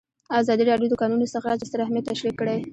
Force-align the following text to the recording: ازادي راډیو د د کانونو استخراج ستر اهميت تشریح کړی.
ازادي 0.39 0.63
راډیو 0.71 0.91
د 0.91 0.91
د 0.97 0.99
کانونو 1.01 1.25
استخراج 1.27 1.59
ستر 1.69 1.79
اهميت 1.83 2.05
تشریح 2.11 2.33
کړی. 2.39 2.57